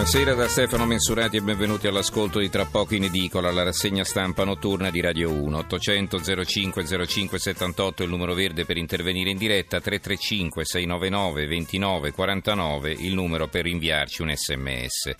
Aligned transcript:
Buonasera 0.00 0.32
da 0.32 0.48
Stefano 0.48 0.86
Mensurati 0.86 1.36
e 1.36 1.42
benvenuti 1.42 1.86
all'ascolto 1.86 2.38
di 2.38 2.48
Tra 2.48 2.64
poco 2.64 2.94
in 2.94 3.04
edicola, 3.04 3.52
la 3.52 3.64
rassegna 3.64 4.02
stampa 4.02 4.44
notturna 4.44 4.88
di 4.88 5.02
Radio 5.02 5.30
1. 5.30 5.58
800 5.58 6.42
05 6.42 7.06
05 7.06 7.38
78 7.38 8.02
è 8.02 8.06
il 8.06 8.10
numero 8.10 8.32
verde 8.32 8.64
per 8.64 8.78
intervenire 8.78 9.28
in 9.28 9.36
diretta, 9.36 9.78
335 9.78 10.64
699 10.64 11.46
29 11.46 12.12
49 12.12 12.92
il 12.92 13.12
numero 13.12 13.48
per 13.48 13.66
inviarci 13.66 14.22
un 14.22 14.34
sms. 14.34 15.14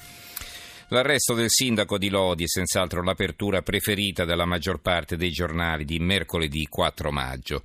L'arresto 0.88 1.35
del 1.35 1.51
sindaco 1.51 1.99
di 1.99 2.09
Lodi 2.09 2.45
è 2.45 2.49
senz'altro 2.49 3.02
l'apertura 3.02 3.60
preferita 3.60 4.24
della 4.24 4.47
maggior 4.47 4.80
parte 4.80 5.19
dei 5.19 5.30
giornali 5.30 5.85
di 5.85 5.99
mercoledì 5.99 6.66
4 6.66 7.12
maggio. 7.12 7.62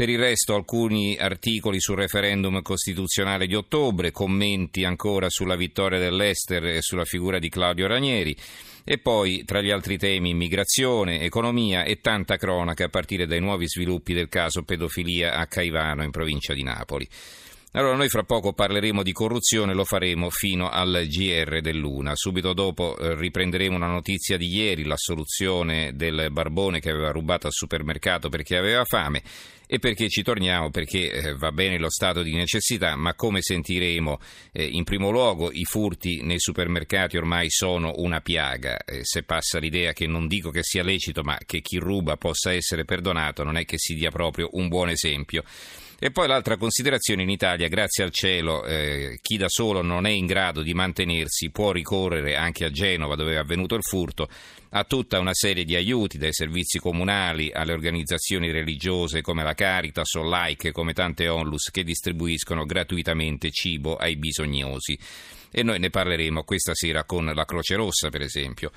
Per 0.00 0.08
il 0.08 0.18
resto 0.18 0.54
alcuni 0.54 1.18
articoli 1.18 1.78
sul 1.78 1.96
referendum 1.96 2.62
costituzionale 2.62 3.46
di 3.46 3.54
ottobre, 3.54 4.12
commenti 4.12 4.82
ancora 4.82 5.28
sulla 5.28 5.56
vittoria 5.56 5.98
dell'Ester 5.98 6.64
e 6.64 6.78
sulla 6.80 7.04
figura 7.04 7.38
di 7.38 7.50
Claudio 7.50 7.86
Ranieri 7.86 8.34
e 8.82 8.96
poi 8.96 9.44
tra 9.44 9.60
gli 9.60 9.68
altri 9.68 9.98
temi 9.98 10.30
immigrazione, 10.30 11.20
economia 11.20 11.84
e 11.84 12.00
tanta 12.00 12.38
cronaca 12.38 12.86
a 12.86 12.88
partire 12.88 13.26
dai 13.26 13.40
nuovi 13.40 13.68
sviluppi 13.68 14.14
del 14.14 14.30
caso 14.30 14.62
pedofilia 14.62 15.34
a 15.34 15.46
Caivano 15.46 16.02
in 16.02 16.10
provincia 16.10 16.54
di 16.54 16.62
Napoli. 16.62 17.06
Allora 17.72 17.94
noi 17.94 18.08
fra 18.08 18.24
poco 18.24 18.52
parleremo 18.52 19.04
di 19.04 19.12
corruzione, 19.12 19.74
lo 19.74 19.84
faremo 19.84 20.28
fino 20.28 20.68
al 20.68 21.04
GR 21.06 21.60
dell'Una. 21.60 22.16
Subito 22.16 22.52
dopo 22.52 22.98
eh, 22.98 23.14
riprenderemo 23.14 23.76
una 23.76 23.86
notizia 23.86 24.36
di 24.36 24.48
ieri, 24.48 24.82
l'assoluzione 24.82 25.92
del 25.94 26.30
barbone 26.32 26.80
che 26.80 26.90
aveva 26.90 27.12
rubato 27.12 27.46
al 27.46 27.52
supermercato 27.52 28.28
perché 28.28 28.56
aveva 28.56 28.84
fame. 28.84 29.22
E 29.68 29.78
perché 29.78 30.08
ci 30.08 30.24
torniamo? 30.24 30.70
Perché 30.70 31.12
eh, 31.12 31.34
va 31.36 31.52
bene 31.52 31.78
lo 31.78 31.90
stato 31.90 32.22
di 32.22 32.34
necessità, 32.34 32.96
ma 32.96 33.14
come 33.14 33.40
sentiremo 33.40 34.18
eh, 34.50 34.64
in 34.64 34.82
primo 34.82 35.10
luogo 35.10 35.52
i 35.52 35.62
furti 35.62 36.22
nei 36.22 36.40
supermercati 36.40 37.16
ormai 37.16 37.50
sono 37.50 37.92
una 37.98 38.20
piaga. 38.20 38.78
Se 39.02 39.22
passa 39.22 39.60
l'idea 39.60 39.92
che 39.92 40.08
non 40.08 40.26
dico 40.26 40.50
che 40.50 40.64
sia 40.64 40.82
lecito, 40.82 41.22
ma 41.22 41.38
che 41.46 41.60
chi 41.60 41.78
ruba 41.78 42.16
possa 42.16 42.52
essere 42.52 42.84
perdonato, 42.84 43.44
non 43.44 43.56
è 43.56 43.64
che 43.64 43.78
si 43.78 43.94
dia 43.94 44.10
proprio 44.10 44.48
un 44.54 44.66
buon 44.66 44.88
esempio. 44.88 45.44
E 46.02 46.10
poi 46.12 46.26
l'altra 46.26 46.56
considerazione 46.56 47.24
in 47.24 47.28
Italia, 47.28 47.68
grazie 47.68 48.02
al 48.02 48.10
cielo, 48.10 48.64
eh, 48.64 49.18
chi 49.20 49.36
da 49.36 49.50
solo 49.50 49.82
non 49.82 50.06
è 50.06 50.10
in 50.10 50.24
grado 50.24 50.62
di 50.62 50.72
mantenersi 50.72 51.50
può 51.50 51.72
ricorrere 51.72 52.36
anche 52.36 52.64
a 52.64 52.70
Genova 52.70 53.16
dove 53.16 53.34
è 53.34 53.36
avvenuto 53.36 53.74
il 53.74 53.82
furto 53.82 54.26
a 54.70 54.84
tutta 54.84 55.18
una 55.18 55.34
serie 55.34 55.62
di 55.64 55.76
aiuti 55.76 56.16
dai 56.16 56.32
servizi 56.32 56.78
comunali 56.78 57.52
alle 57.52 57.74
organizzazioni 57.74 58.50
religiose 58.50 59.20
come 59.20 59.42
la 59.42 59.52
Caritas 59.52 60.14
o 60.14 60.22
Like 60.22 60.72
come 60.72 60.94
tante 60.94 61.28
onlus 61.28 61.70
che 61.70 61.84
distribuiscono 61.84 62.64
gratuitamente 62.64 63.50
cibo 63.50 63.96
ai 63.96 64.16
bisognosi. 64.16 64.98
E 65.50 65.62
noi 65.62 65.80
ne 65.80 65.90
parleremo 65.90 66.44
questa 66.44 66.74
sera 66.74 67.04
con 67.04 67.26
la 67.26 67.44
Croce 67.44 67.74
Rossa, 67.74 68.08
per 68.08 68.22
esempio. 68.22 68.70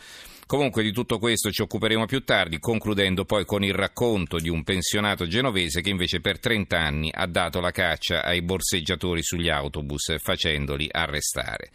Comunque 0.45 0.83
di 0.83 0.91
tutto 0.91 1.19
questo 1.19 1.52
ci 1.52 1.61
occuperemo 1.61 2.05
più 2.05 2.23
tardi, 2.23 2.59
concludendo 2.59 3.25
poi 3.25 3.45
con 3.45 3.63
il 3.63 3.73
racconto 3.73 4.38
di 4.38 4.49
un 4.49 4.63
pensionato 4.63 5.25
genovese 5.27 5.81
che 5.81 5.89
invece 5.89 6.19
per 6.19 6.39
30 6.39 6.77
anni 6.77 7.09
ha 7.13 7.25
dato 7.25 7.59
la 7.59 7.72
caccia 7.72 8.23
ai 8.23 8.41
borseggiatori 8.41 9.23
sugli 9.23 9.49
autobus 9.49 10.15
facendoli 10.20 10.87
arrestare. 10.92 11.71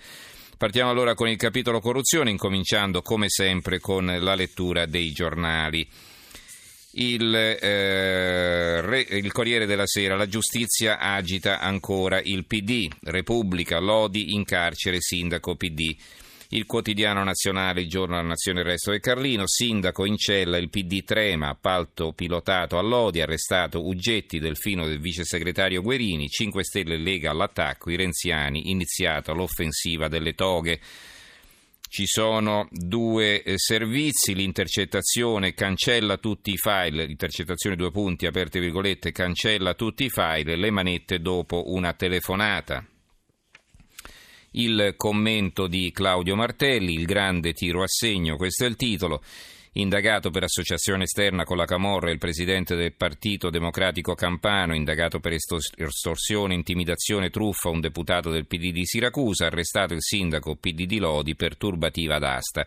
Partiamo 0.59 0.91
allora 0.91 1.15
con 1.15 1.29
il 1.29 1.37
capitolo 1.37 1.79
corruzione, 1.79 2.31
incominciando 2.31 3.01
come 3.01 3.29
sempre 3.29 3.79
con 3.79 4.07
la 4.07 4.35
lettura 4.35 4.87
dei 4.87 5.13
giornali. 5.13 5.89
Il, 6.93 7.33
eh, 7.33 8.81
re, 8.81 9.01
il, 9.09 9.31
Corriere 9.31 9.67
della 9.67 9.87
Sera, 9.87 10.17
la 10.17 10.27
giustizia 10.27 10.99
agita 10.99 11.61
ancora 11.61 12.21
il 12.21 12.45
PD, 12.45 12.89
Repubblica, 13.03 13.79
Lodi 13.79 14.35
in 14.35 14.45
carcere, 14.45 15.01
sindaco 15.01 15.55
PD. 15.55 15.95
Il 16.51 16.65
quotidiano 16.65 17.23
nazionale, 17.25 17.83
il 17.83 17.91
giorno 17.91 18.17
della 18.17 18.29
nazione, 18.29 18.61
il 18.61 18.67
resto 18.67 18.91
del 18.91 19.01
Carlino, 19.01 19.47
sindaco 19.47 20.07
in 20.07 20.17
cella, 20.17 20.57
il 20.57 20.71
PD 20.71 21.05
trema, 21.05 21.51
appalto 21.51 22.15
pilotato 22.15 22.79
a 22.79 22.83
arrestato 23.21 23.87
Uggetti, 23.87 24.39
delfino 24.39 24.87
del 24.87 24.99
vice 24.99 25.25
segretario 25.25 25.83
Guerini, 25.83 26.27
5 26.27 26.65
Stelle 26.65 26.97
lega 26.97 27.33
all'attacco, 27.33 27.91
i 27.91 27.97
renziani, 27.97 28.71
iniziata 28.71 29.33
l'offensiva 29.33 30.09
delle 30.09 30.33
toghe. 30.33 30.81
Ci 31.87 32.07
sono 32.07 32.67
due 32.71 33.43
eh, 33.43 33.59
servizi, 33.59 34.35
l'intercettazione 34.35 35.53
cancella 35.53 36.17
tutti 36.17 36.51
i 36.51 36.57
file, 36.57 37.05
l'intercettazione 37.05 37.77
due 37.77 37.91
punti, 37.91 38.25
aperte 38.25 38.59
virgolette, 38.59 39.13
cancella 39.13 39.75
tutti 39.75 40.05
i 40.05 40.11
file, 40.11 40.57
le 40.57 40.71
manette 40.71 41.21
dopo 41.21 41.65
una 41.73 41.93
telefonata 41.93 42.83
il 44.53 44.95
commento 44.97 45.67
di 45.67 45.91
Claudio 45.93 46.37
Martelli, 46.37 46.95
il 46.95 47.05
grande 47.05 47.53
tiro 47.53 47.83
a 47.83 47.89
segno, 47.89 48.37
questo 48.37 48.65
è 48.65 48.69
il 48.69 48.77
titolo. 48.77 49.23
Indagato 49.73 50.31
per 50.31 50.43
associazione 50.43 51.05
esterna 51.05 51.45
con 51.45 51.57
la 51.57 51.67
Camorra 51.67 52.11
il 52.11 52.19
presidente 52.19 52.75
del 52.75 52.95
Partito 52.95 53.51
Democratico 53.51 54.15
Campano, 54.15 54.75
indagato 54.75 55.21
per 55.21 55.35
estorsione, 55.35 56.55
intimidazione, 56.55 57.31
truffa, 57.31 57.69
un 57.69 57.81
deputato 57.81 58.31
del 58.31 58.47
PD 58.47 58.73
di 58.73 58.85
Siracusa, 58.85 59.47
arrestato 59.47 59.93
il 59.93 60.03
sindaco 60.03 60.57
PD 60.57 60.87
di 60.87 60.99
Lodi 60.99 61.37
per 61.37 61.57
turbativa 61.57 62.19
d'asta. 62.19 62.67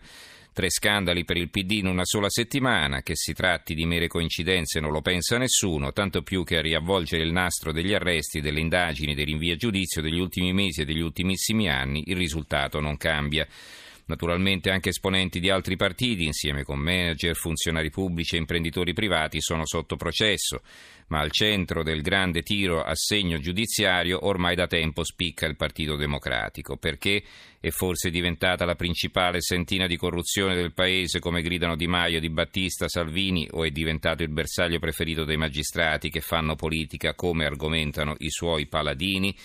Tre 0.54 0.68
scandali 0.68 1.24
per 1.24 1.38
il 1.38 1.48
PD 1.48 1.70
in 1.78 1.86
una 1.86 2.04
sola 2.04 2.28
settimana, 2.28 3.00
che 3.00 3.16
si 3.16 3.32
tratti 3.32 3.74
di 3.74 3.86
mere 3.86 4.06
coincidenze 4.06 4.80
non 4.80 4.92
lo 4.92 5.00
pensa 5.00 5.38
nessuno, 5.38 5.92
tanto 5.92 6.20
più 6.20 6.44
che 6.44 6.58
a 6.58 6.60
riavvolgere 6.60 7.22
il 7.22 7.32
nastro 7.32 7.72
degli 7.72 7.94
arresti, 7.94 8.42
delle 8.42 8.60
indagini, 8.60 9.14
dei 9.14 9.24
rinvii 9.24 9.52
a 9.52 9.56
giudizio 9.56 10.02
degli 10.02 10.18
ultimi 10.18 10.52
mesi 10.52 10.82
e 10.82 10.84
degli 10.84 11.00
ultimissimi 11.00 11.70
anni, 11.70 12.02
il 12.08 12.16
risultato 12.16 12.80
non 12.80 12.98
cambia. 12.98 13.48
Naturalmente 14.04 14.70
anche 14.70 14.88
esponenti 14.88 15.38
di 15.38 15.48
altri 15.48 15.76
partiti, 15.76 16.24
insieme 16.24 16.64
con 16.64 16.78
manager, 16.78 17.36
funzionari 17.36 17.90
pubblici 17.90 18.34
e 18.34 18.38
imprenditori 18.38 18.92
privati, 18.92 19.40
sono 19.40 19.64
sotto 19.64 19.96
processo, 19.96 20.62
ma 21.08 21.20
al 21.20 21.30
centro 21.30 21.82
del 21.84 22.02
grande 22.02 22.42
tiro 22.42 22.82
a 22.82 22.94
segno 22.94 23.38
giudiziario 23.38 24.26
ormai 24.26 24.56
da 24.56 24.66
tempo 24.66 25.04
spicca 25.04 25.46
il 25.46 25.56
Partito 25.56 25.94
Democratico, 25.94 26.76
perché 26.76 27.22
è 27.60 27.70
forse 27.70 28.10
diventata 28.10 28.64
la 28.64 28.74
principale 28.74 29.40
sentina 29.40 29.86
di 29.86 29.96
corruzione 29.96 30.56
del 30.56 30.72
Paese, 30.72 31.20
come 31.20 31.42
gridano 31.42 31.76
Di 31.76 31.86
Maio, 31.86 32.18
Di 32.18 32.28
Battista, 32.28 32.88
Salvini, 32.88 33.46
o 33.52 33.64
è 33.64 33.70
diventato 33.70 34.24
il 34.24 34.30
bersaglio 34.30 34.80
preferito 34.80 35.24
dei 35.24 35.36
magistrati 35.36 36.10
che 36.10 36.20
fanno 36.20 36.56
politica 36.56 37.14
come 37.14 37.44
argomentano 37.44 38.16
i 38.18 38.30
suoi 38.30 38.66
paladini? 38.66 39.36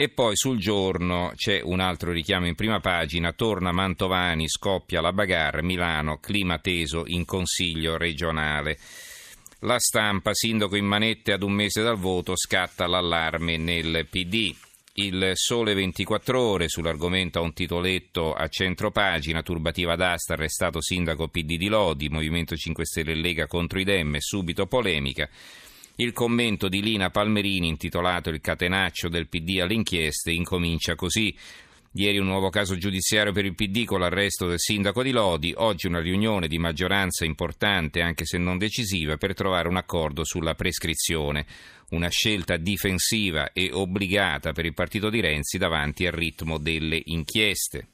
E 0.00 0.10
poi 0.10 0.36
sul 0.36 0.60
giorno 0.60 1.32
c'è 1.34 1.60
un 1.60 1.80
altro 1.80 2.12
richiamo 2.12 2.46
in 2.46 2.54
prima 2.54 2.78
pagina, 2.78 3.32
torna 3.32 3.72
Mantovani, 3.72 4.48
scoppia 4.48 5.00
la 5.00 5.12
bagarre, 5.12 5.60
Milano, 5.64 6.18
clima 6.18 6.60
teso 6.60 7.02
in 7.06 7.24
consiglio 7.24 7.96
regionale. 7.96 8.78
La 9.62 9.80
stampa, 9.80 10.34
sindaco 10.34 10.76
in 10.76 10.84
manette 10.84 11.32
ad 11.32 11.42
un 11.42 11.50
mese 11.50 11.82
dal 11.82 11.96
voto, 11.96 12.36
scatta 12.36 12.86
l'allarme 12.86 13.56
nel 13.56 14.06
PD. 14.08 14.54
Il 14.92 15.32
Sole 15.34 15.74
24 15.74 16.40
Ore 16.40 16.68
sull'argomento 16.68 17.40
ha 17.40 17.42
un 17.42 17.52
titoletto 17.52 18.34
a 18.34 18.46
centro 18.46 18.92
pagina, 18.92 19.42
turbativa 19.42 19.96
d'asta, 19.96 20.34
arrestato 20.34 20.80
sindaco 20.80 21.26
PD 21.26 21.56
di 21.56 21.66
Lodi, 21.66 22.08
Movimento 22.08 22.54
5 22.54 22.86
Stelle 22.86 23.10
e 23.10 23.16
Lega 23.16 23.48
contro 23.48 23.80
i 23.80 23.84
Dem, 23.84 24.16
subito 24.20 24.68
polemica. 24.68 25.28
Il 26.00 26.12
commento 26.12 26.68
di 26.68 26.80
Lina 26.80 27.10
Palmerini, 27.10 27.66
intitolato 27.66 28.30
Il 28.30 28.40
catenaccio 28.40 29.08
del 29.08 29.26
PD 29.26 29.58
alle 29.58 29.74
inchieste, 29.74 30.30
incomincia 30.30 30.94
così. 30.94 31.36
Ieri 31.94 32.18
un 32.18 32.26
nuovo 32.26 32.50
caso 32.50 32.76
giudiziario 32.76 33.32
per 33.32 33.44
il 33.44 33.56
PD 33.56 33.84
con 33.84 33.98
l'arresto 33.98 34.46
del 34.46 34.60
sindaco 34.60 35.02
di 35.02 35.10
Lodi, 35.10 35.52
oggi 35.56 35.88
una 35.88 35.98
riunione 35.98 36.46
di 36.46 36.56
maggioranza 36.56 37.24
importante, 37.24 38.00
anche 38.00 38.26
se 38.26 38.38
non 38.38 38.58
decisiva, 38.58 39.16
per 39.16 39.34
trovare 39.34 39.66
un 39.66 39.76
accordo 39.76 40.22
sulla 40.22 40.54
prescrizione, 40.54 41.46
una 41.88 42.10
scelta 42.10 42.56
difensiva 42.58 43.52
e 43.52 43.70
obbligata 43.72 44.52
per 44.52 44.66
il 44.66 44.74
partito 44.74 45.10
di 45.10 45.20
Renzi 45.20 45.58
davanti 45.58 46.06
al 46.06 46.12
ritmo 46.12 46.58
delle 46.58 47.02
inchieste. 47.06 47.88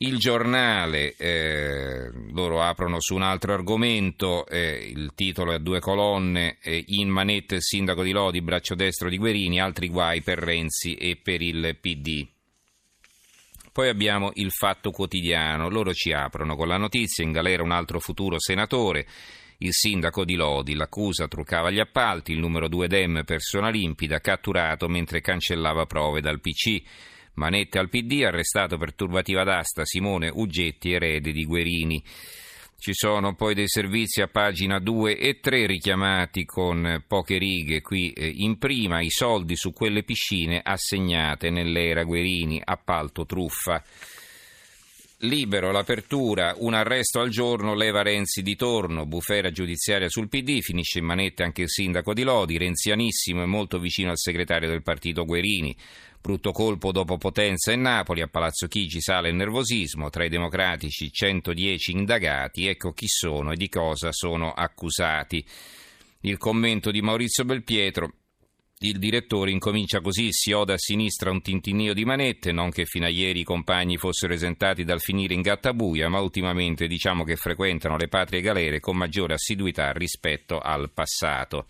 Il 0.00 0.18
giornale, 0.18 1.16
eh, 1.16 2.08
loro 2.30 2.62
aprono 2.62 3.00
su 3.00 3.16
un 3.16 3.22
altro 3.22 3.52
argomento, 3.52 4.46
eh, 4.46 4.92
il 4.94 5.10
titolo 5.16 5.50
è 5.50 5.56
a 5.56 5.58
due 5.58 5.80
colonne, 5.80 6.58
eh, 6.62 6.84
in 6.86 7.08
manette 7.08 7.56
il 7.56 7.62
sindaco 7.62 8.04
di 8.04 8.12
Lodi, 8.12 8.40
braccio 8.40 8.76
destro 8.76 9.08
di 9.08 9.18
Guerini, 9.18 9.60
altri 9.60 9.88
guai 9.88 10.22
per 10.22 10.38
Renzi 10.38 10.94
e 10.94 11.16
per 11.16 11.42
il 11.42 11.76
PD. 11.80 12.24
Poi 13.72 13.88
abbiamo 13.88 14.30
il 14.34 14.52
Fatto 14.52 14.92
Quotidiano, 14.92 15.68
loro 15.68 15.92
ci 15.92 16.12
aprono 16.12 16.54
con 16.54 16.68
la 16.68 16.76
notizia 16.76 17.24
in 17.24 17.32
galera 17.32 17.64
un 17.64 17.72
altro 17.72 17.98
futuro 17.98 18.38
senatore. 18.38 19.04
Il 19.58 19.72
sindaco 19.72 20.24
di 20.24 20.36
Lodi, 20.36 20.74
l'accusa 20.74 21.26
truccava 21.26 21.70
gli 21.70 21.80
appalti, 21.80 22.30
il 22.30 22.38
numero 22.38 22.68
2 22.68 22.86
Dem, 22.86 23.22
persona 23.24 23.68
limpida, 23.68 24.20
catturato 24.20 24.86
mentre 24.86 25.20
cancellava 25.20 25.86
prove 25.86 26.20
dal 26.20 26.40
PC. 26.40 26.82
Manette 27.38 27.78
al 27.78 27.88
PD, 27.88 28.24
arrestato 28.24 28.76
per 28.76 28.94
turbativa 28.94 29.44
d'asta 29.44 29.84
Simone 29.84 30.28
Uggetti, 30.28 30.92
erede 30.92 31.30
di 31.30 31.44
Guerini. 31.44 32.02
Ci 32.76 32.92
sono 32.92 33.34
poi 33.34 33.54
dei 33.54 33.68
servizi 33.68 34.20
a 34.20 34.28
pagina 34.28 34.78
2 34.80 35.16
e 35.16 35.38
3 35.40 35.66
richiamati 35.66 36.44
con 36.44 37.02
poche 37.06 37.38
righe 37.38 37.80
qui 37.80 38.10
eh, 38.10 38.26
in 38.26 38.58
prima, 38.58 39.00
i 39.00 39.10
soldi 39.10 39.56
su 39.56 39.72
quelle 39.72 40.02
piscine 40.02 40.60
assegnate 40.62 41.50
nell'era 41.50 42.02
Guerini, 42.02 42.60
appalto 42.62 43.24
truffa. 43.24 43.82
Libero 45.22 45.72
l'apertura, 45.72 46.54
un 46.58 46.74
arresto 46.74 47.18
al 47.18 47.28
giorno, 47.28 47.74
leva 47.74 48.02
Renzi 48.02 48.40
di 48.40 48.54
torno, 48.54 49.04
bufera 49.04 49.50
giudiziaria 49.50 50.08
sul 50.08 50.28
PD, 50.28 50.60
finisce 50.60 51.00
in 51.00 51.06
manette 51.06 51.42
anche 51.42 51.62
il 51.62 51.68
sindaco 51.68 52.14
di 52.14 52.22
Lodi, 52.22 52.56
renzianissimo 52.56 53.42
e 53.42 53.46
molto 53.46 53.80
vicino 53.80 54.10
al 54.10 54.16
segretario 54.18 54.68
del 54.68 54.84
partito 54.84 55.24
Guerini. 55.24 55.76
Brutto 56.20 56.52
colpo 56.52 56.92
dopo 56.92 57.18
Potenza 57.18 57.72
e 57.72 57.76
Napoli, 57.76 58.20
a 58.20 58.28
Palazzo 58.28 58.68
Chigi 58.68 59.00
sale 59.00 59.30
il 59.30 59.34
nervosismo, 59.34 60.08
tra 60.08 60.24
i 60.24 60.28
democratici 60.28 61.10
110 61.10 61.90
indagati, 61.90 62.68
ecco 62.68 62.92
chi 62.92 63.08
sono 63.08 63.50
e 63.50 63.56
di 63.56 63.68
cosa 63.68 64.12
sono 64.12 64.52
accusati. 64.52 65.44
Il 66.20 66.38
commento 66.38 66.92
di 66.92 67.02
Maurizio 67.02 67.44
Belpietro, 67.44 68.12
il 68.80 68.98
direttore 68.98 69.50
incomincia 69.50 70.00
così, 70.00 70.28
si 70.30 70.52
oda 70.52 70.74
a 70.74 70.78
sinistra 70.78 71.30
un 71.30 71.42
tintinnio 71.42 71.92
di 71.92 72.04
manette, 72.04 72.52
non 72.52 72.70
che 72.70 72.84
fino 72.84 73.06
a 73.06 73.08
ieri 73.08 73.40
i 73.40 73.44
compagni 73.44 73.96
fossero 73.96 74.32
esentati 74.32 74.84
dal 74.84 75.00
finire 75.00 75.34
in 75.34 75.40
gattabuia, 75.40 76.08
ma 76.08 76.20
ultimamente 76.20 76.86
diciamo 76.86 77.24
che 77.24 77.34
frequentano 77.34 77.96
le 77.96 78.06
patrie 78.06 78.40
galere 78.40 78.78
con 78.78 78.96
maggiore 78.96 79.34
assiduità 79.34 79.90
rispetto 79.90 80.60
al 80.60 80.92
passato. 80.92 81.66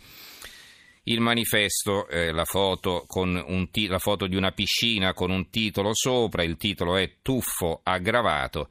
Il 1.05 1.21
manifesto, 1.21 2.07
eh, 2.09 2.31
la, 2.33 2.45
foto 2.45 3.07
t- 3.09 3.87
la 3.89 3.99
foto 3.99 4.27
di 4.27 4.37
una 4.37 4.53
piscina 4.53 5.15
con 5.15 5.31
un 5.31 5.49
titolo 5.49 5.95
sopra, 5.95 6.43
il 6.43 6.59
titolo 6.59 6.97
è 6.97 7.15
Tuffo 7.23 7.81
aggravato. 7.83 8.69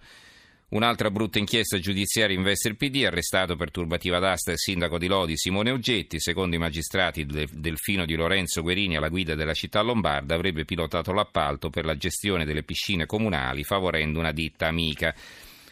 Un'altra 0.69 1.09
brutta 1.09 1.39
inchiesta 1.39 1.79
giudiziaria 1.79 2.35
investe 2.35 2.67
il 2.67 2.75
PD, 2.75 3.05
arrestato 3.05 3.55
per 3.55 3.71
turbativa 3.71 4.19
d'asta 4.19 4.51
il 4.51 4.57
sindaco 4.57 4.97
di 4.97 5.07
Lodi 5.07 5.37
Simone 5.37 5.71
Oggetti, 5.71 6.19
secondo 6.19 6.57
i 6.57 6.59
magistrati 6.59 7.25
del 7.25 7.47
Delfino 7.49 8.03
di 8.03 8.15
Lorenzo 8.15 8.61
Guerini 8.61 8.97
alla 8.97 9.07
guida 9.07 9.33
della 9.33 9.53
città 9.53 9.79
lombarda 9.79 10.35
avrebbe 10.35 10.65
pilotato 10.65 11.13
l'appalto 11.13 11.69
per 11.69 11.85
la 11.85 11.95
gestione 11.95 12.43
delle 12.43 12.63
piscine 12.63 13.05
comunali 13.05 13.63
favorendo 13.63 14.19
una 14.19 14.33
ditta 14.33 14.67
amica. 14.67 15.15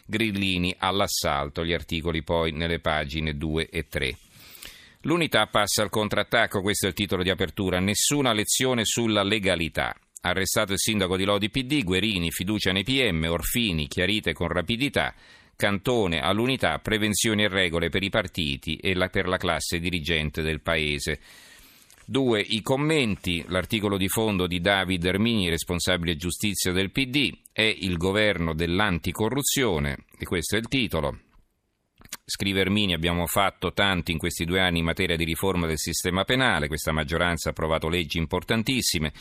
Grillini 0.05 0.73
all'assalto, 0.77 1.65
gli 1.65 1.73
articoli 1.73 2.23
poi 2.23 2.53
nelle 2.53 2.79
pagine 2.79 3.35
2 3.35 3.67
e 3.67 3.87
3. 3.89 4.17
L'unità 5.01 5.45
passa 5.47 5.81
al 5.81 5.89
contrattacco, 5.89 6.61
questo 6.61 6.85
è 6.85 6.89
il 6.89 6.95
titolo 6.95 7.21
di 7.21 7.29
apertura, 7.29 7.81
nessuna 7.81 8.31
lezione 8.31 8.85
sulla 8.85 9.23
legalità. 9.23 9.93
Arrestato 10.27 10.71
il 10.71 10.79
sindaco 10.79 11.17
di 11.17 11.23
Lodi 11.23 11.51
PD, 11.51 11.83
Guerini, 11.83 12.31
fiducia 12.31 12.71
nei 12.71 12.83
PM, 12.83 13.27
Orfini, 13.29 13.87
chiarite 13.87 14.33
con 14.33 14.47
rapidità, 14.47 15.13
Cantone 15.55 16.19
all'unità, 16.19 16.79
prevenzioni 16.79 17.43
e 17.43 17.47
regole 17.47 17.89
per 17.89 18.01
i 18.01 18.09
partiti 18.09 18.75
e 18.77 18.95
la, 18.95 19.07
per 19.09 19.27
la 19.27 19.37
classe 19.37 19.79
dirigente 19.79 20.41
del 20.41 20.61
Paese. 20.61 21.19
Due, 22.03 22.41
i 22.41 22.63
commenti, 22.63 23.45
l'articolo 23.49 23.97
di 23.97 24.07
fondo 24.07 24.47
di 24.47 24.59
David 24.59 25.05
Ermini, 25.05 25.47
responsabile 25.47 26.15
giustizia 26.15 26.71
del 26.71 26.89
PD, 26.89 27.31
è 27.51 27.61
il 27.61 27.95
governo 27.95 28.55
dell'anticorruzione, 28.55 30.05
e 30.17 30.25
questo 30.25 30.55
è 30.55 30.59
il 30.59 30.67
titolo. 30.67 31.19
Scrive 32.25 32.61
Ermini, 32.61 32.95
abbiamo 32.95 33.27
fatto 33.27 33.73
tanti 33.73 34.11
in 34.11 34.17
questi 34.17 34.43
due 34.43 34.59
anni 34.59 34.79
in 34.79 34.85
materia 34.85 35.15
di 35.15 35.23
riforma 35.23 35.67
del 35.67 35.77
sistema 35.77 36.23
penale, 36.23 36.67
questa 36.67 36.91
maggioranza 36.91 37.49
ha 37.49 37.51
approvato 37.51 37.89
leggi 37.89 38.17
importantissime. 38.17 39.13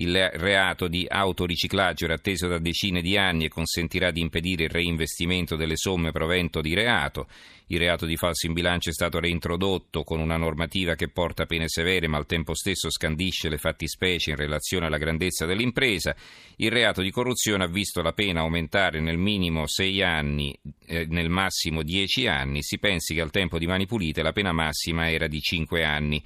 Il 0.00 0.30
reato 0.34 0.86
di 0.86 1.06
autoriciclaggio 1.08 2.04
era 2.04 2.14
atteso 2.14 2.46
da 2.46 2.58
decine 2.58 3.02
di 3.02 3.16
anni 3.16 3.46
e 3.46 3.48
consentirà 3.48 4.12
di 4.12 4.20
impedire 4.20 4.64
il 4.64 4.70
reinvestimento 4.70 5.56
delle 5.56 5.76
somme 5.76 6.12
provento 6.12 6.60
di 6.60 6.72
reato. 6.72 7.26
Il 7.66 7.80
reato 7.80 8.06
di 8.06 8.16
falso 8.16 8.46
in 8.46 8.52
bilancio 8.52 8.90
è 8.90 8.92
stato 8.92 9.18
reintrodotto 9.18 10.04
con 10.04 10.20
una 10.20 10.36
normativa 10.36 10.94
che 10.94 11.08
porta 11.08 11.46
pene 11.46 11.68
severe 11.68 12.06
ma 12.06 12.16
al 12.16 12.26
tempo 12.26 12.54
stesso 12.54 12.90
scandisce 12.90 13.48
le 13.48 13.58
fattispecie 13.58 14.30
in 14.30 14.36
relazione 14.36 14.86
alla 14.86 14.98
grandezza 14.98 15.46
dell'impresa. 15.46 16.14
Il 16.58 16.70
reato 16.70 17.02
di 17.02 17.10
corruzione 17.10 17.64
ha 17.64 17.68
visto 17.68 18.00
la 18.00 18.12
pena 18.12 18.42
aumentare 18.42 19.00
nel 19.00 19.18
minimo 19.18 19.66
6 19.66 20.02
anni, 20.02 20.56
eh, 20.86 21.06
nel 21.08 21.28
massimo 21.28 21.82
10 21.82 22.28
anni. 22.28 22.62
Si 22.62 22.78
pensi 22.78 23.14
che 23.14 23.20
al 23.20 23.32
tempo 23.32 23.58
di 23.58 23.66
Mani 23.66 23.86
Pulite 23.86 24.22
la 24.22 24.32
pena 24.32 24.52
massima 24.52 25.10
era 25.10 25.26
di 25.26 25.40
5 25.40 25.82
anni. 25.82 26.22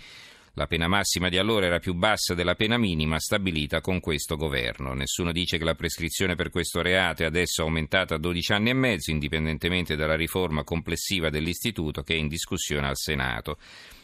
La 0.57 0.67
pena 0.67 0.87
massima 0.87 1.31
di 1.31 1.39
allora 1.39 1.65
era 1.65 1.79
più 1.79 1.95
bassa 1.95 2.35
della 2.35 2.55
pena 2.55 2.77
minima 2.77 3.19
stabilita 3.19 3.81
con 3.81 4.01
questo 4.01 4.37
governo. 4.37 4.93
Nessuno 4.93 5.33
dice 5.33 5.57
che 5.57 5.65
la 5.65 5.75
prescrizione 5.75 6.35
per 6.35 6.51
questo 6.51 6.83
reato 6.83 7.23
è 7.23 7.25
adesso 7.25 7.63
aumentata 7.63 8.17
a 8.17 8.19
12 8.19 8.53
anni 8.53 8.69
e 8.69 8.75
mezzo, 8.75 9.11
indipendentemente 9.11 9.97
dalla 9.97 10.15
riforma 10.15 10.63
complessiva 10.63 11.31
dell'istituto 11.31 12.03
che 12.03 12.13
è 12.13 12.19
in 12.19 12.29
discussione 12.29 12.87
al 12.87 12.99
Senato. 12.99 13.57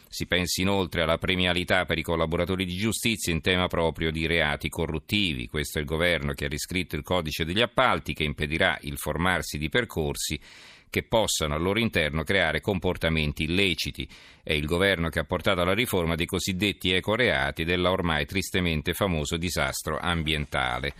Si 0.07 0.25
pensi 0.25 0.61
inoltre 0.61 1.03
alla 1.03 1.19
premialità 1.19 1.85
per 1.85 1.99
i 1.99 2.01
collaboratori 2.01 2.65
di 2.65 2.77
giustizia 2.77 3.31
in 3.31 3.41
tema 3.41 3.67
proprio 3.67 4.09
di 4.09 4.25
reati 4.25 4.69
corruttivi. 4.69 5.45
Questo 5.45 5.77
è 5.77 5.81
il 5.81 5.87
governo 5.87 6.33
che 6.33 6.45
ha 6.45 6.49
riscritto 6.49 6.95
il 6.95 7.03
codice 7.03 7.45
degli 7.45 7.61
appalti 7.61 8.13
che 8.13 8.23
impedirà 8.23 8.75
il 8.81 8.97
formarsi 8.97 9.59
di 9.59 9.69
percorsi 9.69 10.39
che 10.89 11.03
possano 11.03 11.55
al 11.55 11.61
loro 11.61 11.79
interno 11.79 12.23
creare 12.23 12.61
comportamenti 12.61 13.43
illeciti. 13.43 14.07
È 14.43 14.53
il 14.53 14.65
governo 14.65 15.09
che 15.09 15.19
ha 15.19 15.25
portato 15.25 15.61
alla 15.61 15.73
riforma 15.73 16.15
dei 16.15 16.25
cosiddetti 16.25 16.91
ecoreati 16.91 17.63
della 17.63 17.91
ormai 17.91 18.25
tristemente 18.25 18.93
famoso 18.93 19.37
disastro 19.37 19.97
ambientale. 19.99 20.93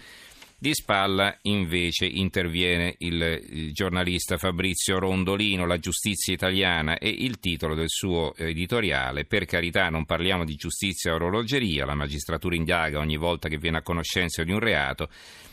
Di 0.62 0.74
spalla 0.74 1.38
invece 1.44 2.06
interviene 2.06 2.95
il, 2.97 3.71
giornalista 3.71 4.38
Fabrizio 4.38 5.00
Rondolino, 5.00 5.65
La 5.65 5.77
giustizia 5.77 6.33
italiana 6.33 6.97
e 6.97 7.07
il 7.07 7.39
titolo 7.39 7.75
del 7.75 7.88
suo 7.88 8.36
editoriale. 8.36 9.24
Per 9.24 9.45
carità 9.45 9.88
non 9.88 10.03
parliamo 10.03 10.44
di 10.44 10.56
giustizia 10.56 11.13
orologeria, 11.13 11.86
la 11.86 11.95
magistratura 11.95 12.56
indaga 12.56 13.00
ogni 13.00 13.15
volta 13.15 13.47
che 13.47 13.57
viene 13.57 13.77
a 13.77 13.81
conoscenza 13.81 14.44
di 14.44 14.51
un 14.51 14.59
reato 14.59 15.07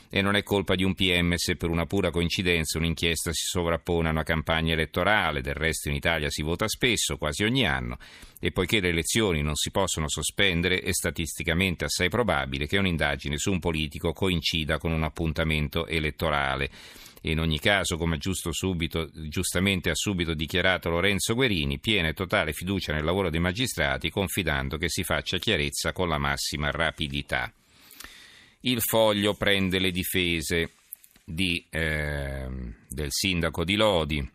e 0.09 0.23
non 0.23 0.37
è 0.37 0.43
colpa 0.43 0.75
di 0.75 0.85
un 0.85 0.95
PM 0.95 1.35
se 1.35 1.57
per 1.57 1.69
una 1.69 1.87
pura 1.87 2.11
coincidenza 2.11 2.79
un'inchiesta 2.79 3.33
si 3.33 3.47
sovrappone 3.47 4.09
a 4.09 4.13
una 4.13 4.23
campagna 4.23 4.73
elettorale, 4.73 5.41
del 5.41 5.55
resto 5.55 5.89
in 5.89 5.95
Italia 5.95 6.31
si 6.31 6.43
vota 6.43 6.69
spesso, 6.69 7.17
quasi 7.17 7.45
ogni 7.45 7.67
anno, 7.67 7.99
e 8.41 8.53
poiché 8.53 8.81
le 8.81 8.89
elezioni 8.89 9.43
non 9.43 9.55
si 9.55 9.71
possono 9.71 10.09
sospendere 10.09 10.81
è 10.81 10.93
statisticamente 10.93 11.85
assai 11.85 12.09
probabile 12.09 12.67
che 12.67 12.79
un'indagine 12.79 13.39
su 13.39 13.51
un 13.51 13.59
politico 13.59 14.13
coincida 14.13 14.79
con 14.79 14.93
un 14.93 15.03
appuntamento 15.03 15.87
elettorale. 15.87 16.71
In 17.23 17.41
ogni 17.41 17.59
caso, 17.59 17.97
come 17.97 18.19
subito, 18.21 19.11
giustamente 19.29 19.91
ha 19.91 19.95
subito 19.97 20.33
dichiarato 20.35 20.91
Lorenzo 20.91 21.35
Guerini, 21.35 21.81
piena 21.81 22.09
e 22.09 22.13
totale 22.13 22.53
fiducia 22.53 22.93
nel 22.93 23.05
lavoro 23.05 23.31
dei 23.31 23.41
magistrati, 23.41 24.11
confidando 24.11 24.77
che 24.77 24.89
si 24.89 25.03
faccia 25.03 25.39
chiarezza 25.39 25.93
con 25.93 26.09
la 26.09 26.19
massima 26.19 26.71
rapidità 26.71 27.53
il 28.61 28.81
foglio 28.81 29.35
prende 29.35 29.79
le 29.79 29.91
difese 29.91 30.73
di, 31.25 31.65
eh, 31.71 32.47
del 32.89 33.09
sindaco 33.11 33.65
di 33.65 33.75
Lodi 33.75 34.31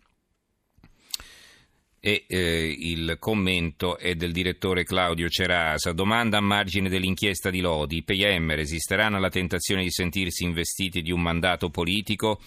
e 2.04 2.25
eh, 2.28 2.75
il 2.80 3.18
commento 3.20 3.98
è 3.98 4.16
del 4.16 4.32
direttore 4.32 4.84
Claudio 4.84 5.30
Cerasa. 5.30 5.92
Domanda 5.92 6.38
a 6.38 6.42
margine 6.42 6.90
dell'inchiesta 6.90 7.51
di 7.51 7.62
Lodi. 7.62 7.98
I 7.98 8.04
PM 8.04 8.56
resisteranno 8.56 9.18
alla 9.18 9.30
tentazione 9.30 9.84
di 9.84 9.92
sentirsi 9.92 10.44
investiti 10.44 11.04
di 11.04 11.12
un 11.12 11.22
mandato 11.22 11.70
politico? 11.70 12.42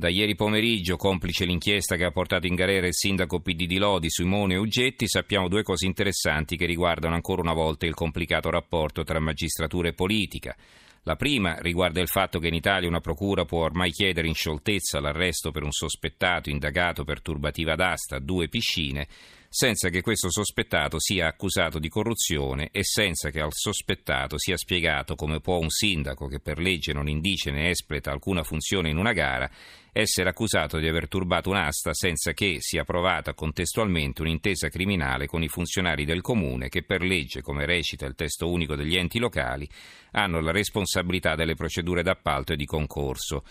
Da 0.00 0.08
ieri 0.08 0.36
pomeriggio, 0.36 0.94
complice 0.94 1.44
l'inchiesta 1.44 1.96
che 1.96 2.04
ha 2.04 2.12
portato 2.12 2.46
in 2.46 2.54
galera 2.54 2.86
il 2.86 2.94
sindaco 2.94 3.40
PD 3.40 3.66
di 3.66 3.78
Lodi 3.78 4.08
sui 4.08 4.26
Mone 4.26 4.54
e 4.54 4.58
Uggetti, 4.58 5.08
sappiamo 5.08 5.48
due 5.48 5.64
cose 5.64 5.86
interessanti 5.86 6.56
che 6.56 6.66
riguardano 6.66 7.16
ancora 7.16 7.42
una 7.42 7.52
volta 7.52 7.84
il 7.84 7.94
complicato 7.94 8.48
rapporto 8.48 9.02
tra 9.02 9.18
magistratura 9.18 9.88
e 9.88 9.94
politica. 9.94 10.56
La 11.02 11.16
prima 11.16 11.56
riguarda 11.58 12.00
il 12.00 12.06
fatto 12.06 12.38
che 12.38 12.46
in 12.46 12.54
Italia 12.54 12.86
una 12.86 13.00
procura 13.00 13.44
può 13.44 13.64
ormai 13.64 13.90
chiedere 13.90 14.28
in 14.28 14.34
scioltezza 14.34 15.00
l'arresto 15.00 15.50
per 15.50 15.64
un 15.64 15.72
sospettato 15.72 16.48
indagato 16.48 17.02
per 17.02 17.20
turbativa 17.20 17.74
d'asta 17.74 18.16
a 18.16 18.20
due 18.20 18.46
piscine, 18.46 19.08
senza 19.50 19.88
che 19.88 20.02
questo 20.02 20.30
sospettato 20.30 21.00
sia 21.00 21.26
accusato 21.26 21.78
di 21.78 21.88
corruzione 21.88 22.68
e 22.70 22.84
senza 22.84 23.30
che 23.30 23.40
al 23.40 23.54
sospettato 23.54 24.38
sia 24.38 24.58
spiegato 24.58 25.14
come 25.14 25.40
può 25.40 25.58
un 25.58 25.70
sindaco 25.70 26.26
che 26.26 26.38
per 26.38 26.58
legge 26.58 26.92
non 26.92 27.08
indice 27.08 27.50
né 27.50 27.70
espleta 27.70 28.10
alcuna 28.10 28.42
funzione 28.42 28.90
in 28.90 28.98
una 28.98 29.12
gara 29.12 29.50
essere 29.90 30.28
accusato 30.28 30.78
di 30.78 30.86
aver 30.86 31.08
turbato 31.08 31.48
un'asta 31.48 31.94
senza 31.94 32.32
che 32.32 32.58
sia 32.60 32.84
provata 32.84 33.32
contestualmente 33.32 34.20
un'intesa 34.20 34.68
criminale 34.68 35.26
con 35.26 35.42
i 35.42 35.48
funzionari 35.48 36.04
del 36.04 36.20
comune 36.20 36.68
che 36.68 36.82
per 36.82 37.02
legge, 37.02 37.40
come 37.40 37.64
recita 37.64 38.04
il 38.04 38.14
testo 38.14 38.50
unico 38.50 38.76
degli 38.76 38.96
enti 38.96 39.18
locali, 39.18 39.68
hanno 40.12 40.40
la 40.40 40.52
responsabilità 40.52 41.34
delle 41.34 41.54
procedure 41.54 42.02
d'appalto 42.02 42.52
e 42.52 42.56
di 42.56 42.66
concorso. 42.66 43.42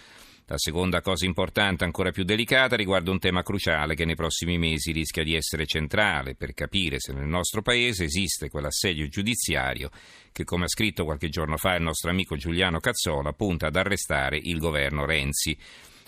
La 0.49 0.57
seconda 0.57 1.01
cosa 1.01 1.25
importante, 1.25 1.83
ancora 1.83 2.11
più 2.11 2.23
delicata, 2.23 2.77
riguarda 2.77 3.11
un 3.11 3.19
tema 3.19 3.43
cruciale 3.43 3.95
che 3.95 4.05
nei 4.05 4.15
prossimi 4.15 4.57
mesi 4.57 4.93
rischia 4.93 5.21
di 5.21 5.35
essere 5.35 5.65
centrale 5.65 6.35
per 6.35 6.53
capire 6.53 7.01
se 7.01 7.11
nel 7.11 7.27
nostro 7.27 7.61
Paese 7.61 8.05
esiste 8.05 8.49
quell'assedio 8.49 9.09
giudiziario 9.09 9.89
che, 10.31 10.45
come 10.45 10.63
ha 10.63 10.69
scritto 10.69 11.03
qualche 11.03 11.27
giorno 11.27 11.57
fa 11.57 11.75
il 11.75 11.83
nostro 11.83 12.11
amico 12.11 12.37
Giuliano 12.37 12.79
Cazzola, 12.79 13.33
punta 13.33 13.67
ad 13.67 13.75
arrestare 13.75 14.39
il 14.41 14.57
governo 14.57 15.05
Renzi. 15.05 15.57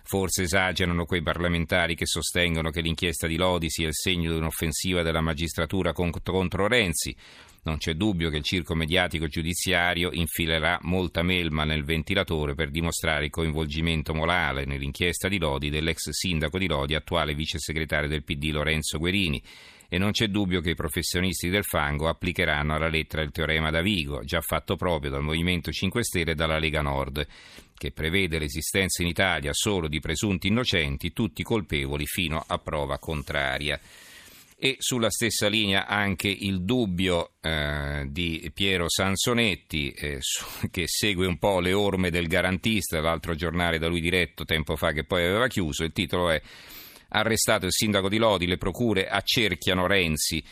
Forse 0.03 0.43
esagerano 0.43 1.03
quei 1.03 1.21
parlamentari 1.21 1.95
che 1.95 2.05
sostengono 2.05 2.69
che 2.69 2.79
l'inchiesta 2.79 3.27
di 3.27 3.35
Lodi 3.35 3.69
sia 3.69 3.87
il 3.87 3.93
segno 3.93 4.31
di 4.31 4.37
un'offensiva 4.37 5.01
della 5.03 5.19
magistratura 5.19 5.91
contro 5.91 6.67
Renzi. 6.67 7.13
Non 7.63 7.77
c'è 7.77 7.93
dubbio 7.93 8.29
che 8.29 8.37
il 8.37 8.43
circo 8.43 8.73
mediatico 8.73 9.27
giudiziario 9.27 10.11
infilerà 10.13 10.79
molta 10.83 11.21
melma 11.23 11.65
nel 11.65 11.83
ventilatore 11.83 12.55
per 12.55 12.71
dimostrare 12.71 13.25
il 13.25 13.31
coinvolgimento 13.31 14.13
morale 14.13 14.65
nell'inchiesta 14.65 15.27
di 15.27 15.37
Lodi 15.37 15.69
dell'ex 15.69 16.09
sindaco 16.09 16.57
di 16.57 16.67
Lodi, 16.67 16.95
attuale 16.95 17.35
vice 17.35 17.59
segretario 17.59 18.07
del 18.07 18.23
PD 18.23 18.51
Lorenzo 18.51 18.97
Guerini 18.97 19.43
e 19.91 19.97
non 19.97 20.11
c'è 20.11 20.27
dubbio 20.27 20.61
che 20.61 20.69
i 20.69 20.75
professionisti 20.75 21.49
del 21.49 21.63
fango 21.63 22.07
applicheranno 22.07 22.75
alla 22.75 22.87
lettera 22.87 23.23
il 23.23 23.31
teorema 23.31 23.71
da 23.71 23.81
Vigo, 23.81 24.23
già 24.23 24.39
fatto 24.39 24.75
proprio 24.75 25.09
dal 25.09 25.23
Movimento 25.23 25.71
5 25.71 26.03
Stelle 26.03 26.31
e 26.31 26.35
dalla 26.35 26.59
Lega 26.59 26.81
Nord, 26.81 27.25
che 27.75 27.91
prevede 27.91 28.37
l'esistenza 28.37 29.01
in 29.01 29.07
Italia 29.07 29.51
solo 29.51 29.87
di 29.87 29.99
presunti 29.99 30.47
innocenti, 30.47 31.11
tutti 31.11 31.41
colpevoli 31.41 32.05
fino 32.05 32.43
a 32.45 32.59
prova 32.59 32.99
contraria. 32.99 33.79
E 34.61 34.75
sulla 34.79 35.09
stessa 35.09 35.47
linea 35.47 35.87
anche 35.87 36.27
il 36.27 36.63
dubbio 36.63 37.35
eh, 37.39 38.05
di 38.09 38.51
Piero 38.53 38.89
Sansonetti, 38.89 39.89
eh, 39.91 40.17
su, 40.19 40.43
che 40.69 40.83
segue 40.85 41.25
un 41.25 41.37
po' 41.37 41.61
le 41.61 41.71
orme 41.71 42.09
del 42.09 42.27
garantista, 42.27 42.99
l'altro 42.99 43.35
giornale 43.35 43.79
da 43.79 43.87
lui 43.87 44.01
diretto 44.01 44.43
tempo 44.43 44.75
fa 44.75 44.91
che 44.91 45.05
poi 45.05 45.23
aveva 45.23 45.47
chiuso. 45.47 45.85
Il 45.85 45.93
titolo 45.93 46.29
è 46.29 46.41
arrestato 47.07 47.67
il 47.67 47.71
sindaco 47.71 48.09
di 48.09 48.17
Lodi, 48.17 48.47
le 48.47 48.57
procure 48.57 49.07
accerchiano 49.07 49.87
Renzi. 49.87 50.43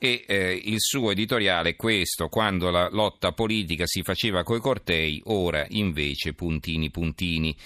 E 0.00 0.24
eh, 0.26 0.60
il 0.64 0.80
suo 0.80 1.12
editoriale 1.12 1.70
è 1.70 1.76
questo, 1.76 2.28
quando 2.28 2.70
la 2.70 2.88
lotta 2.90 3.30
politica 3.30 3.86
si 3.86 4.02
faceva 4.02 4.42
coi 4.42 4.58
cortei, 4.58 5.22
ora 5.26 5.64
invece 5.68 6.32
puntini 6.32 6.90
puntini. 6.90 7.56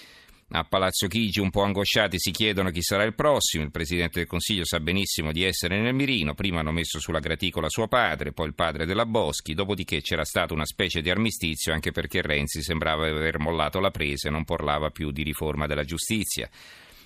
A 0.54 0.64
Palazzo 0.64 1.06
Chigi 1.06 1.40
un 1.40 1.48
po' 1.48 1.62
angosciati 1.62 2.18
si 2.18 2.30
chiedono 2.30 2.68
chi 2.68 2.82
sarà 2.82 3.04
il 3.04 3.14
prossimo, 3.14 3.64
il 3.64 3.70
Presidente 3.70 4.18
del 4.18 4.28
Consiglio 4.28 4.66
sa 4.66 4.80
benissimo 4.80 5.32
di 5.32 5.44
essere 5.44 5.80
nel 5.80 5.94
mirino, 5.94 6.34
prima 6.34 6.60
hanno 6.60 6.72
messo 6.72 7.00
sulla 7.00 7.20
graticola 7.20 7.70
suo 7.70 7.88
padre, 7.88 8.32
poi 8.32 8.48
il 8.48 8.54
padre 8.54 8.84
della 8.84 9.06
Boschi, 9.06 9.54
dopodiché 9.54 10.02
c'era 10.02 10.26
stata 10.26 10.52
una 10.52 10.66
specie 10.66 11.00
di 11.00 11.08
armistizio 11.08 11.72
anche 11.72 11.90
perché 11.90 12.20
Renzi 12.20 12.62
sembrava 12.62 13.06
aver 13.06 13.38
mollato 13.38 13.80
la 13.80 13.90
presa 13.90 14.28
e 14.28 14.30
non 14.30 14.44
parlava 14.44 14.90
più 14.90 15.10
di 15.10 15.22
riforma 15.22 15.66
della 15.66 15.84
giustizia. 15.84 16.50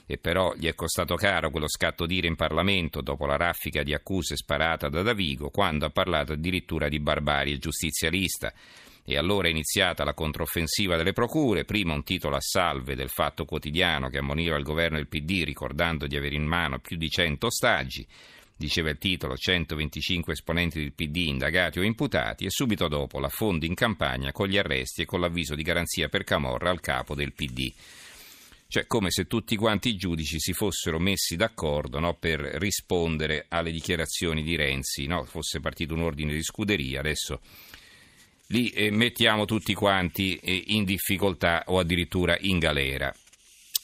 E 0.04 0.18
però 0.18 0.52
gli 0.56 0.66
è 0.66 0.74
costato 0.74 1.14
caro 1.14 1.50
quello 1.50 1.68
scatto 1.68 2.04
d'ira 2.04 2.26
in 2.26 2.34
Parlamento 2.34 3.00
dopo 3.00 3.26
la 3.26 3.36
raffica 3.36 3.84
di 3.84 3.94
accuse 3.94 4.34
sparata 4.34 4.88
da 4.88 5.02
Davigo, 5.02 5.50
quando 5.50 5.86
ha 5.86 5.90
parlato 5.90 6.32
addirittura 6.32 6.88
di 6.88 6.98
barbarie 6.98 7.58
giustizialista. 7.58 8.52
E 9.08 9.16
allora 9.16 9.46
è 9.46 9.52
iniziata 9.52 10.02
la 10.02 10.14
controffensiva 10.14 10.96
delle 10.96 11.12
procure, 11.12 11.64
prima 11.64 11.94
un 11.94 12.02
titolo 12.02 12.34
a 12.34 12.40
salve 12.40 12.96
del 12.96 13.08
Fatto 13.08 13.44
Quotidiano 13.44 14.08
che 14.08 14.18
ammoniva 14.18 14.56
il 14.56 14.64
governo 14.64 14.96
del 14.96 15.06
PD 15.06 15.44
ricordando 15.44 16.08
di 16.08 16.16
avere 16.16 16.34
in 16.34 16.44
mano 16.44 16.80
più 16.80 16.96
di 16.96 17.08
100 17.08 17.46
ostaggi, 17.46 18.04
diceva 18.56 18.90
il 18.90 18.98
titolo 18.98 19.36
125 19.36 20.32
esponenti 20.32 20.80
del 20.80 20.92
PD 20.92 21.18
indagati 21.18 21.78
o 21.78 21.84
imputati 21.84 22.46
e 22.46 22.50
subito 22.50 22.88
dopo 22.88 23.20
la 23.20 23.28
fondi 23.28 23.66
in 23.66 23.74
campagna 23.74 24.32
con 24.32 24.48
gli 24.48 24.58
arresti 24.58 25.02
e 25.02 25.04
con 25.04 25.20
l'avviso 25.20 25.54
di 25.54 25.62
garanzia 25.62 26.08
per 26.08 26.24
Camorra 26.24 26.70
al 26.70 26.80
capo 26.80 27.14
del 27.14 27.32
PD. 27.32 27.72
Cioè 28.66 28.88
come 28.88 29.12
se 29.12 29.28
tutti 29.28 29.54
quanti 29.54 29.90
i 29.90 29.96
giudici 29.96 30.40
si 30.40 30.52
fossero 30.52 30.98
messi 30.98 31.36
d'accordo 31.36 32.00
no, 32.00 32.14
per 32.14 32.40
rispondere 32.40 33.46
alle 33.50 33.70
dichiarazioni 33.70 34.42
di 34.42 34.56
Renzi, 34.56 35.06
no? 35.06 35.22
fosse 35.22 35.60
partito 35.60 35.94
un 35.94 36.02
ordine 36.02 36.32
di 36.32 36.42
scuderia, 36.42 36.98
adesso 36.98 37.40
li 38.48 38.70
eh, 38.70 38.90
mettiamo 38.90 39.44
tutti 39.44 39.74
quanti 39.74 40.36
eh, 40.36 40.64
in 40.68 40.84
difficoltà 40.84 41.64
o 41.66 41.78
addirittura 41.78 42.36
in 42.40 42.58
galera. 42.58 43.12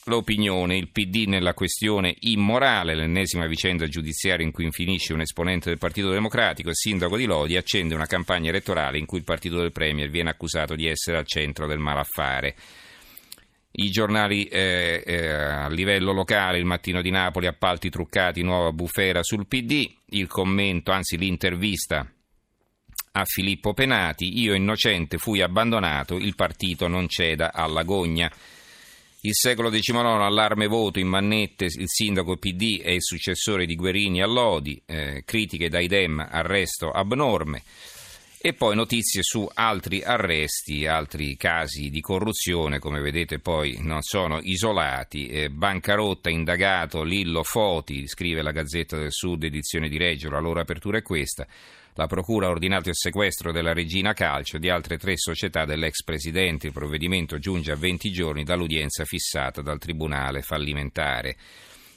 L'opinione, 0.07 0.77
il 0.77 0.89
PD 0.89 1.27
nella 1.29 1.55
questione 1.55 2.17
immorale, 2.21 2.97
l'ennesima 2.97 3.47
vicenda 3.47 3.87
giudiziaria 3.87 4.45
in 4.45 4.51
cui 4.51 4.69
finisce 4.73 5.13
un 5.13 5.21
esponente 5.21 5.69
del 5.69 5.79
Partito 5.79 6.11
Democratico, 6.11 6.71
il 6.71 6.77
sindaco 6.77 7.17
di 7.17 7.25
Lodi, 7.25 7.57
accende 7.57 7.95
una 7.95 8.07
campagna 8.07 8.49
elettorale 8.49 8.99
in 8.99 9.07
cui 9.07 9.19
il 9.19 9.25
partito 9.25 9.59
del 9.59 9.71
Premier 9.71 10.11
viene 10.11 10.31
accusato 10.31 10.75
di 10.75 10.89
essere 10.89 11.19
al 11.19 11.27
centro 11.27 11.69
del 11.69 11.79
malaffare 11.79 12.57
i 13.75 13.91
giornali 13.91 14.45
eh, 14.45 15.03
eh, 15.07 15.29
a 15.29 15.69
livello 15.69 16.13
locale, 16.13 16.59
il 16.59 16.65
mattino 16.65 17.01
di 17.01 17.11
Napoli, 17.11 17.47
appalti 17.47 17.89
truccati, 17.89 18.43
nuova 18.43 18.73
bufera 18.73 19.23
sul 19.23 19.47
PD, 19.47 19.91
il 20.11 20.27
commento, 20.27 20.91
anzi 20.91 21.17
l'intervista 21.17 22.07
a 23.13 23.25
Filippo 23.25 23.75
Penati, 23.75 24.41
io 24.41 24.55
innocente 24.55 25.19
fui 25.19 25.43
abbandonato, 25.43 26.17
il 26.17 26.35
partito 26.35 26.89
non 26.89 27.09
ceda 27.09 27.53
alla 27.53 27.83
gogna. 27.83 28.31
Il 29.25 29.35
secolo 29.35 29.71
XIX, 29.71 29.99
allarme 29.99 30.67
voto 30.67 30.99
in 30.99 31.09
mannette, 31.09 31.67
il 31.67 31.89
sindaco 31.89 32.37
PD 32.37 32.81
e 32.83 32.95
il 32.95 33.03
successore 33.03 33.67
di 33.67 33.77
Guerini 33.77 34.23
a 34.23 34.27
Lodi, 34.27 34.83
eh, 34.87 35.23
critiche 35.25 35.69
dai 35.69 35.87
Dem, 35.87 36.27
arresto 36.29 36.91
abnorme. 36.91 37.63
E 38.45 38.55
poi 38.55 38.75
notizie 38.75 39.23
su 39.23 39.49
altri 39.55 40.03
arresti, 40.03 40.85
altri 40.85 41.37
casi 41.37 41.91
di 41.91 42.01
corruzione, 42.01 42.81
come 42.81 42.99
vedete 42.99 43.39
poi 43.39 43.77
non 43.79 44.03
sono 44.03 44.41
isolati. 44.43 45.29
Eh, 45.29 45.49
bancarotta, 45.49 46.29
indagato 46.29 47.05
Lillo 47.05 47.45
Foti, 47.45 48.09
scrive 48.09 48.43
la 48.43 48.51
Gazzetta 48.51 48.99
del 48.99 49.13
Sud, 49.13 49.45
edizione 49.45 49.89
di 49.89 49.97
Reggio, 49.97 50.29
la 50.29 50.41
loro 50.41 50.59
apertura 50.59 50.99
è 50.99 51.03
questa. 51.03 51.47
La 51.95 52.09
Procura 52.09 52.49
ha 52.49 52.51
ordinato 52.51 52.89
il 52.89 52.97
sequestro 52.97 53.53
della 53.53 53.73
Regina 53.73 54.13
Calcio 54.13 54.57
e 54.57 54.59
di 54.59 54.69
altre 54.69 54.99
tre 54.99 55.17
società 55.17 55.65
dell'ex 55.65 56.03
presidente. 56.03 56.67
Il 56.67 56.73
provvedimento 56.73 57.39
giunge 57.39 57.71
a 57.71 57.77
20 57.77 58.11
giorni 58.11 58.43
dall'udienza 58.43 59.05
fissata 59.05 59.63
dal 59.63 59.79
Tribunale 59.79 60.43
fallimentare. 60.43 61.37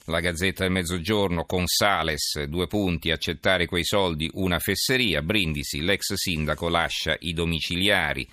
La 0.07 0.19
Gazzetta 0.19 0.61
del 0.61 0.71
Mezzogiorno 0.71 1.45
con 1.45 1.65
Sales, 1.65 2.43
due 2.43 2.67
punti, 2.67 3.09
accettare 3.09 3.65
quei 3.65 3.83
soldi, 3.83 4.29
una 4.33 4.59
fesseria. 4.59 5.23
Brindisi, 5.23 5.81
l'ex 5.81 6.13
sindaco 6.13 6.69
lascia 6.69 7.15
i 7.21 7.33
domiciliari. 7.33 8.27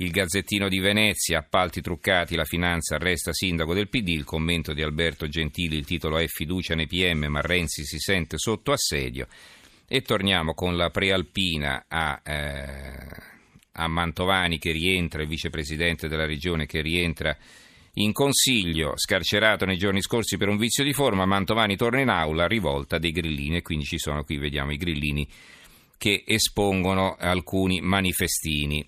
Il 0.00 0.10
Gazzettino 0.10 0.68
di 0.68 0.80
Venezia, 0.80 1.38
appalti 1.38 1.80
truccati, 1.80 2.36
la 2.36 2.44
finanza 2.44 2.96
arresta 2.96 3.32
sindaco 3.32 3.72
del 3.72 3.88
PD, 3.88 4.08
il 4.08 4.24
commento 4.24 4.74
di 4.74 4.82
Alberto 4.82 5.28
Gentili, 5.28 5.78
il 5.78 5.86
titolo 5.86 6.18
è 6.18 6.26
fiducia 6.26 6.74
nei 6.74 6.86
PM, 6.86 7.24
ma 7.24 7.40
Renzi 7.40 7.86
si 7.86 7.98
sente 7.98 8.36
sotto 8.36 8.72
assedio. 8.72 9.28
E 9.88 10.02
torniamo 10.02 10.52
con 10.52 10.76
la 10.76 10.90
prealpina 10.90 11.86
a, 11.88 12.20
eh, 12.22 13.06
a 13.72 13.88
Mantovani 13.88 14.58
che 14.58 14.72
rientra, 14.72 15.22
il 15.22 15.28
vicepresidente 15.28 16.06
della 16.06 16.26
regione 16.26 16.66
che 16.66 16.82
rientra 16.82 17.34
in 18.00 18.12
consiglio, 18.12 18.92
scarcerato 18.96 19.64
nei 19.64 19.76
giorni 19.76 20.02
scorsi 20.02 20.36
per 20.36 20.48
un 20.48 20.56
vizio 20.56 20.84
di 20.84 20.92
forma, 20.92 21.26
Mantovani 21.26 21.76
torna 21.76 22.00
in 22.00 22.08
aula, 22.08 22.46
rivolta 22.46 22.98
dei 22.98 23.10
grillini 23.10 23.56
e 23.56 23.62
quindi 23.62 23.84
ci 23.84 23.98
sono 23.98 24.22
qui, 24.24 24.38
vediamo, 24.38 24.72
i 24.72 24.76
grillini 24.76 25.26
che 25.96 26.22
espongono 26.24 27.16
alcuni 27.18 27.80
manifestini. 27.80 28.86